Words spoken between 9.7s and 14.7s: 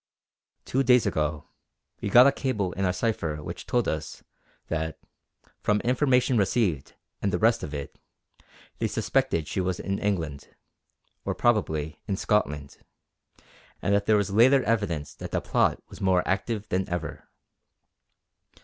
in England, or probably in Scotland; and that there was later